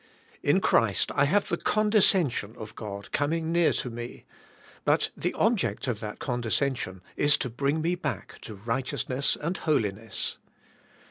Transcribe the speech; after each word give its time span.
In 0.41 0.61
Christ 0.61 1.11
I 1.13 1.25
have 1.25 1.47
the 1.47 1.57
condescension 1.57 2.55
of 2.57 2.73
God 2.73 3.11
coming 3.11 3.51
near 3.51 3.71
to 3.73 3.91
me, 3.91 4.25
but 4.83 5.11
the 5.15 5.35
object 5.35 5.87
of 5.87 5.99
that 5.99 6.17
condescension 6.17 7.03
is 7.15 7.37
to 7.37 7.51
bring 7.51 7.81
me 7.83 7.93
back 7.93 8.39
to 8.41 8.55
riofhteousness 8.57 9.37
and 9.39 9.57
holiness. 9.57 10.39